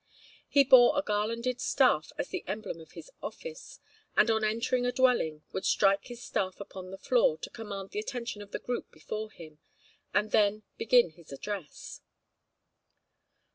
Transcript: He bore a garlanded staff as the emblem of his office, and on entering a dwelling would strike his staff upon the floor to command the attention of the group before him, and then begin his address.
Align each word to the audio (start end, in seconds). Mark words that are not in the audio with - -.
He 0.49 0.63
bore 0.63 0.97
a 0.97 1.03
garlanded 1.03 1.61
staff 1.61 2.11
as 2.17 2.29
the 2.29 2.43
emblem 2.47 2.81
of 2.81 2.93
his 2.93 3.11
office, 3.21 3.79
and 4.17 4.31
on 4.31 4.43
entering 4.43 4.83
a 4.83 4.91
dwelling 4.91 5.43
would 5.51 5.63
strike 5.63 6.05
his 6.07 6.23
staff 6.23 6.59
upon 6.59 6.89
the 6.89 6.97
floor 6.97 7.37
to 7.37 7.51
command 7.51 7.91
the 7.91 7.99
attention 7.99 8.41
of 8.41 8.49
the 8.49 8.57
group 8.57 8.89
before 8.89 9.29
him, 9.29 9.59
and 10.11 10.31
then 10.31 10.63
begin 10.75 11.11
his 11.11 11.31
address. 11.31 12.01